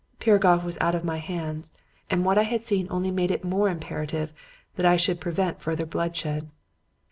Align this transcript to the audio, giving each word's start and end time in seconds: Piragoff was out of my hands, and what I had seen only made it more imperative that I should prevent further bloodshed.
Piragoff 0.19 0.63
was 0.63 0.79
out 0.81 0.95
of 0.95 1.03
my 1.03 1.17
hands, 1.19 1.73
and 2.09 2.25
what 2.25 2.35
I 2.35 2.41
had 2.41 2.63
seen 2.63 2.87
only 2.89 3.11
made 3.11 3.29
it 3.29 3.43
more 3.43 3.69
imperative 3.69 4.33
that 4.75 4.83
I 4.87 4.97
should 4.97 5.21
prevent 5.21 5.61
further 5.61 5.85
bloodshed. 5.85 6.49